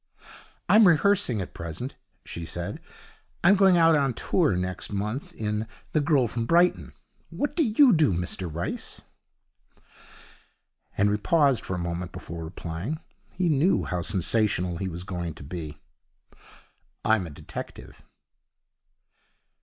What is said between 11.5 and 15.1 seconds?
for a moment before replying. He knew how sensational he was